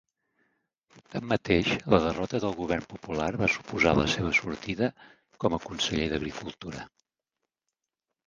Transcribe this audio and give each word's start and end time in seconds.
Tanmateix, 1.15 1.67
la 1.93 1.99
derrota 2.05 2.39
del 2.45 2.55
govern 2.61 2.87
popular 2.93 3.27
va 3.43 3.49
suposar 3.57 3.93
la 3.99 4.07
seva 4.15 4.33
sortida 4.39 4.89
com 5.45 5.57
a 5.57 5.59
conseller 5.69 6.07
d'agricultura. 6.15 6.87